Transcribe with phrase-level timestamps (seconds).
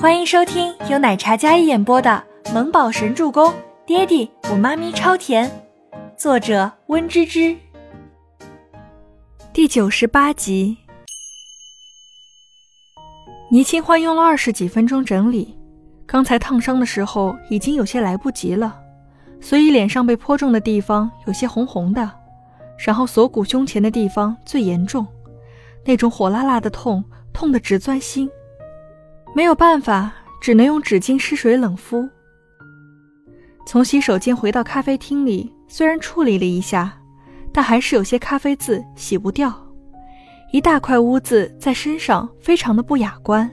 [0.00, 3.52] 欢迎收听由奶茶加一演播的《萌宝神助攻》，
[3.84, 5.50] 爹地我妈咪超甜，
[6.16, 7.54] 作者温芝芝。
[9.52, 10.78] 第九十八集，
[13.50, 15.54] 倪清欢用了二十几分钟整理，
[16.06, 18.80] 刚才烫伤的时候已经有些来不及了，
[19.38, 22.10] 所以脸上被泼中的地方有些红红的，
[22.78, 25.06] 然后锁骨胸前的地方最严重，
[25.84, 27.04] 那种火辣辣的痛，
[27.34, 28.30] 痛得直钻心。
[29.32, 32.08] 没有办法，只能用纸巾湿水冷敷。
[33.66, 36.92] 从洗手间回到咖啡厅里，虽然处理了一下，
[37.52, 39.52] 但还是有些咖啡渍洗不掉，
[40.52, 43.48] 一大块污渍在身上，非常的不雅观。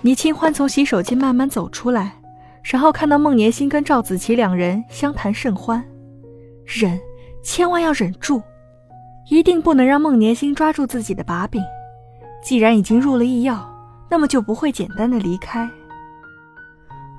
[0.00, 2.18] 倪清欢从洗手间慢慢走出来，
[2.64, 5.84] 然后看到孟年心跟赵子琪两人相谈甚欢，
[6.64, 6.98] 忍，
[7.42, 8.42] 千万要忍住，
[9.28, 11.62] 一定不能让孟年心抓住自己的把柄。
[12.42, 13.68] 既然已经入了医药，
[14.08, 15.68] 那么就不会简单的离开。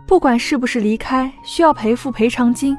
[0.08, 2.78] 不管是不是离开，需要赔付赔偿金。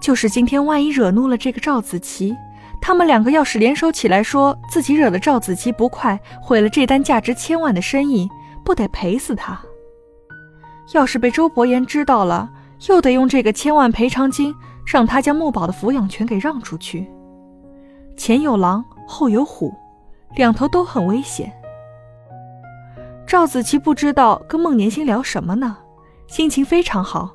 [0.00, 2.34] 就是今天万一惹怒了这个赵子琪，
[2.80, 8.28] 他们两个要是联手起来，说自己惹了赵子琪不快，毁了这单价值千万的生意，
[8.64, 9.60] 不得赔死他？
[10.94, 12.50] 要是被周伯言知道了，
[12.88, 14.54] 又得用这个千万赔偿金
[14.86, 17.06] 让他将木宝的抚养权给让出去。
[18.16, 19.74] 前有狼，后有虎，
[20.34, 21.52] 两头都很危险。
[23.30, 25.76] 赵子琪不知道跟孟年星聊什么呢，
[26.26, 27.30] 心情非常好，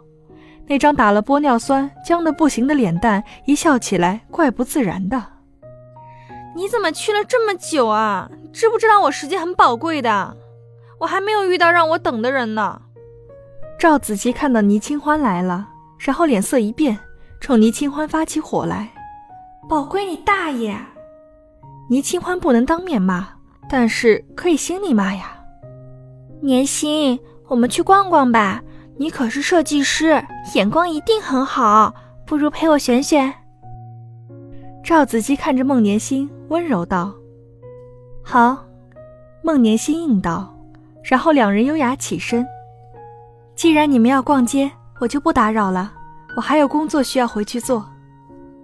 [0.68, 5.24] 那张打了玻尿酸僵得不行的脸蛋，一笑起来怪不自然的。
[6.54, 8.30] 你怎么去了这么久啊？
[8.52, 10.36] 知不知道我时间很宝贵的？
[11.00, 12.82] 我还没有遇到让我等的人呢。
[13.80, 15.66] 赵子琪看到倪清欢来了，
[15.98, 17.00] 然后脸色一变，
[17.40, 18.92] 冲倪清欢发起火来
[19.70, 20.78] ：“宝贵你大爷！”
[21.90, 23.26] 倪清欢不能当面骂，
[23.70, 25.32] 但是可以心里骂呀。
[26.42, 28.62] 年心，我们去逛逛吧。
[28.98, 31.94] 你可是设计师，眼光一定很好，
[32.26, 33.34] 不如陪我选选。
[34.84, 37.14] 赵子姬看着孟年心，温柔道
[38.24, 38.66] ：“好。”
[39.44, 40.56] 孟年心应道，
[41.04, 42.46] 然后两人优雅起身。
[43.56, 45.94] 既然你们要逛街，我就不打扰了，
[46.36, 47.86] 我还有工作需要回去做。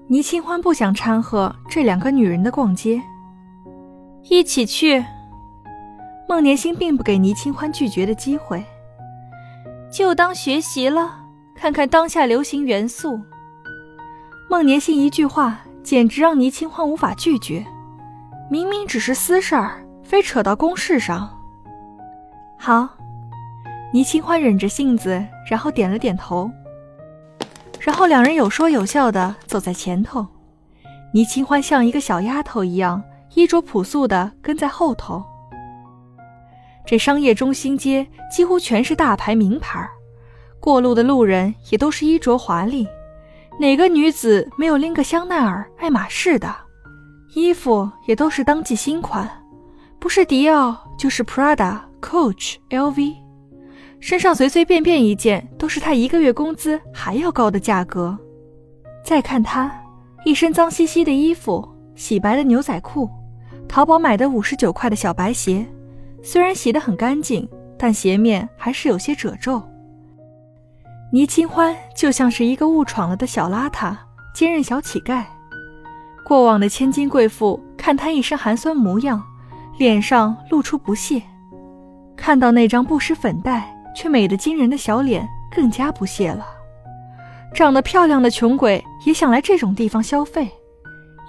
[0.07, 3.01] 倪清欢不想掺和这两个女人的逛街，
[4.29, 5.06] 一起去。
[6.31, 8.64] 孟年星并不给倪清欢拒绝的机会，
[9.92, 11.14] 就当学习了，
[11.53, 13.19] 看看当下流行元素。
[14.50, 17.66] 孟年星一句话，简直让倪清欢无法拒绝。
[18.50, 21.38] 明明只是私事儿，非扯到公事上。
[22.58, 22.88] 好，
[23.92, 26.50] 倪清欢忍着性子，然后点了点头。
[27.78, 30.25] 然后两人有说有笑的走在前头，
[31.12, 33.03] 倪清欢像一个小丫头一样，
[33.34, 35.22] 衣着朴素的跟在后头。
[36.91, 39.90] 这商业中心街几乎全是大牌名牌，
[40.59, 42.85] 过路的路人也都是衣着华丽。
[43.57, 46.53] 哪个女子没有拎个香奈儿、爱马仕的？
[47.34, 49.25] 衣服也都是当季新款，
[50.00, 53.13] 不是迪奥就是 Prada、Coach、LV，
[54.01, 58.18] 身上随随便便一件都是她一个月工资还要高的价格。
[59.01, 59.74] 再看她，
[60.25, 61.66] 一身脏兮兮的衣服，
[61.96, 63.09] 洗白的牛仔裤，
[63.66, 65.66] 淘宝买的五十九块的小白鞋。
[66.23, 69.61] 虽然洗得很干净，但鞋面还是有些褶皱。
[71.11, 73.95] 倪清欢就像是一个误闯了的小邋遢、
[74.33, 75.23] 坚韧小乞丐。
[76.23, 79.21] 过往的千金贵妇看他一身寒酸模样，
[79.77, 81.19] 脸上露出不屑；
[82.15, 86.45] 看到那张不施粉黛却美得惊人的小脸，更加不屑了。
[87.53, 90.49] 长得漂亮的穷鬼也想来这种地方消费，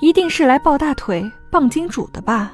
[0.00, 2.52] 一定是来抱大腿、傍金主的吧？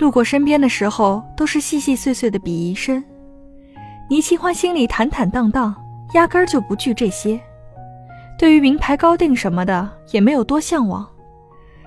[0.00, 3.02] 路过身边的时候，都是细细碎碎的鄙夷声。
[4.08, 5.74] 倪清欢心里坦坦荡荡，
[6.14, 7.40] 压根儿就不惧这些。
[8.38, 11.08] 对于名牌高定什么的，也没有多向往。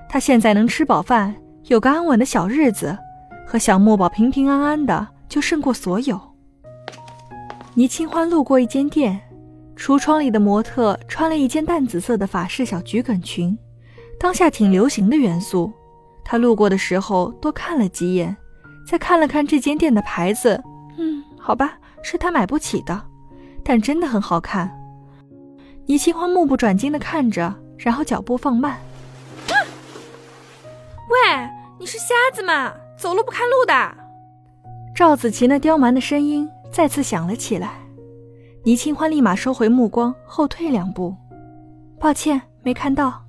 [0.07, 1.35] 他现在能吃饱饭，
[1.66, 2.97] 有个安稳的小日子，
[3.45, 6.19] 和小木宝平平安安的，就胜过所有。
[7.73, 9.19] 倪清欢路过一间店，
[9.75, 13.57] 橱窗里的模特穿了一件淡紫色的法式小桔梗裙，
[14.17, 15.73] 当下挺流行的元素。
[16.25, 18.35] 他路过的时候多看了几眼，
[18.85, 20.61] 再看了看这间店的牌子，
[20.97, 22.99] 嗯，好吧，是他买不起的，
[23.63, 24.75] 但真的很好看。
[25.85, 28.77] 倪清欢目不转睛地看着，然后脚步放慢。
[31.07, 31.49] 喂，
[31.79, 32.73] 你是瞎子吗？
[32.97, 33.97] 走路不看路的？
[34.95, 37.73] 赵子琪那刁蛮的声音再次响了起来。
[38.63, 41.16] 倪清欢立马收回目光，后退两步。
[41.99, 43.21] 抱歉，没看到。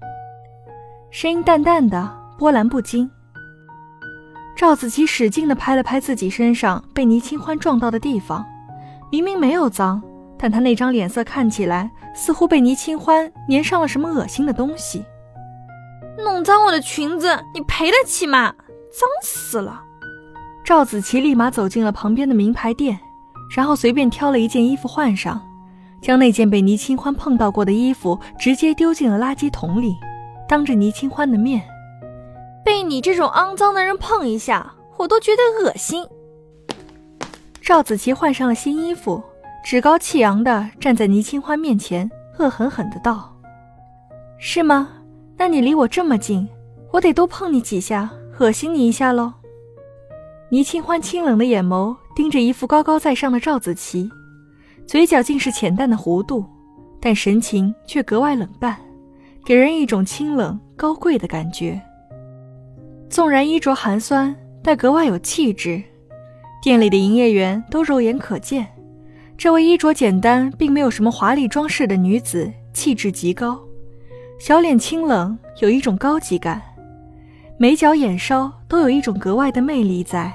[1.11, 2.26] 声音淡淡的。
[2.39, 3.11] 波澜不惊。
[4.57, 8.45] 赵子琪使劲地拍了拍自己身上被倪清欢撞到的地方，
[9.13, 10.03] 明明没有脏，
[10.39, 15.05] 但他那张脸色看起来似乎被倪清欢粘上了什么恶心的东西。
[16.19, 18.55] 弄脏我的裙子，你赔得起吗？
[18.91, 19.83] 脏死了！
[20.65, 22.99] 赵子琪立马走进了旁边的名牌店，
[23.55, 25.39] 然后随便挑了一件衣服换上，
[26.01, 29.95] 将那件被倪清欢碰到过的衣服直接丢进了垃圾桶里，
[30.49, 31.63] 当着倪清欢的面。
[32.67, 36.05] 被你这种肮脏的人碰一下，我都觉得恶心。
[37.63, 39.23] 赵子琪换上了新衣服，
[39.65, 42.11] 趾高气扬地站在倪清欢面前，
[42.41, 43.33] 恶狠狠地道
[44.41, 44.89] ：“是吗？
[45.37, 46.49] 那你离我这么近，
[46.93, 48.11] 我得多碰你几下，
[48.41, 49.33] 恶心你一下喽。”
[50.51, 54.11] 倪清欢清冷的眼眸盯着一副高高在上的赵子琪，
[54.89, 56.45] 嘴角尽是浅淡的弧度，
[57.01, 58.77] 但神情却格外冷淡，
[59.45, 61.81] 给人一种清冷高贵的感觉。
[63.09, 65.83] 纵然衣着寒酸，但格外有气质。
[66.63, 68.67] 店里的营业员都肉眼可见，
[69.39, 73.61] 这位衣着简单，并没有什么华丽装饰的女子，气质极高，
[74.41, 76.61] 小脸清冷，有一种高级感，
[77.57, 80.33] 眉角眼梢都有一种格外的魅力在。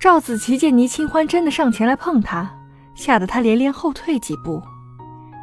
[0.00, 2.50] 赵子琪见倪清欢真的上前来碰她，
[2.94, 4.62] 吓得她连连后退几步。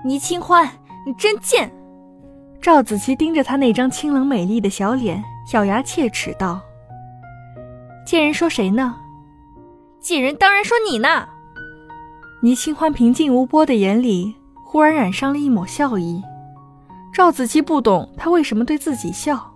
[0.03, 0.67] 倪清欢，
[1.05, 1.71] 你真贱！
[2.61, 5.23] 赵子琪盯着她那张清冷美丽的小脸。
[5.53, 6.61] 咬牙切齿道
[8.05, 8.95] ：“贱人说谁呢？
[10.01, 11.27] 贱人当然说你呢。”
[12.41, 16.21] 倪清欢平静无波的眼里忽然染上了一抹笑意。
[17.13, 19.53] 赵子琪不懂他为什么对自己笑，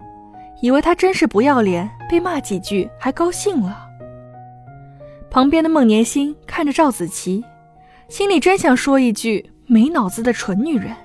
[0.62, 3.86] 以为他真是不要脸，被骂几句还高兴了。
[5.30, 7.44] 旁边的孟年星看着赵子琪，
[8.08, 10.96] 心里真想说一句“没脑子的蠢女人”。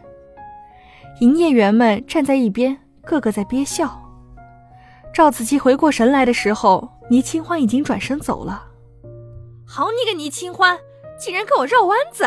[1.20, 4.00] 营业员们站在一边，个个在憋笑。
[5.14, 8.64] 赵子琪回过神来的时候，倪清欢已经转身走了。
[9.64, 10.76] 好你个倪清欢，
[11.16, 12.24] 竟然跟我绕弯子！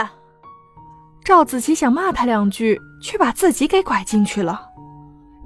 [1.21, 4.69] 赵子琪想骂他两句，却把自己给拐进去了。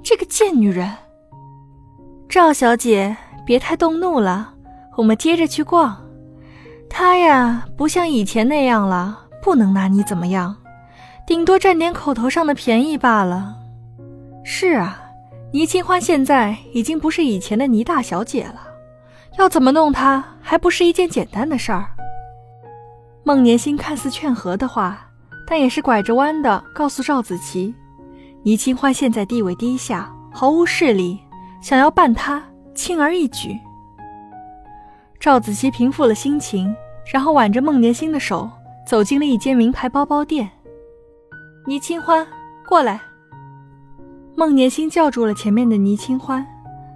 [0.04, 0.88] 这个贱女人！
[2.28, 4.54] 赵小姐，别太动怒了，
[4.96, 6.00] 我们接着去逛。
[6.88, 10.54] 他呀，不像以前那样了，不能拿你怎么样，
[11.26, 13.56] 顶多占点口头上的便宜罢了。
[14.44, 15.00] 是啊。
[15.52, 18.62] 倪清欢现在已经不是以前的倪大小姐了，
[19.38, 21.90] 要怎么弄她还不是一件简单的事儿。
[23.22, 25.06] 孟年星看似劝和的话，
[25.46, 27.74] 但也是拐着弯的告诉赵子琪，
[28.42, 31.20] 倪清欢现在地位低下，毫无势力，
[31.60, 32.42] 想要办她
[32.74, 33.54] 轻而易举。
[35.20, 36.74] 赵子琪平复了心情，
[37.12, 38.50] 然后挽着孟年星的手
[38.86, 40.48] 走进了一间名牌包包店。
[41.66, 42.26] 倪清欢，
[42.66, 43.02] 过来。
[44.34, 46.46] 孟年星叫住了前面的倪清欢，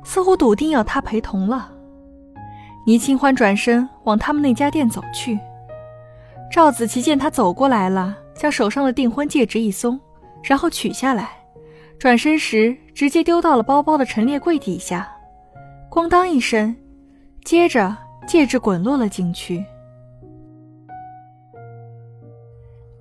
[0.05, 1.71] 似乎笃定要他陪同了。
[2.87, 5.39] 倪清欢转身往他们那家店走去。
[6.51, 9.99] 赵子琪见他走过来了，将手上的订婚戒指一松，
[10.43, 11.31] 然后取下来，
[11.99, 15.09] 转身时直接丢到了包包的陈列柜底下，
[15.91, 16.75] 咣当一声，
[17.45, 17.97] 接着
[18.27, 19.65] 戒指滚落了进去。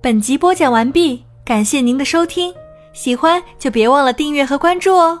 [0.02, 2.52] 本集播讲完毕，感谢您的收听。
[2.96, 5.20] 喜欢就别忘了订阅和关注哦。